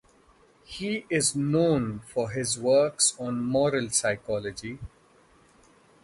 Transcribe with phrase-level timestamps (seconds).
[0.65, 4.79] He is known for his works on moral psychology.